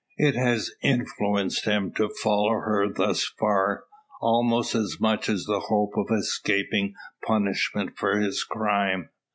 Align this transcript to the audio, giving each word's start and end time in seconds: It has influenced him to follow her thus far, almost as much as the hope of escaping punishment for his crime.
It 0.17 0.33
has 0.33 0.71
influenced 0.81 1.65
him 1.65 1.91
to 1.93 2.09
follow 2.09 2.53
her 2.61 2.91
thus 2.91 3.23
far, 3.37 3.83
almost 4.19 4.73
as 4.73 4.97
much 4.99 5.29
as 5.29 5.43
the 5.43 5.59
hope 5.67 5.91
of 5.95 6.07
escaping 6.09 6.95
punishment 7.23 7.95
for 7.99 8.17
his 8.19 8.43
crime. 8.43 9.09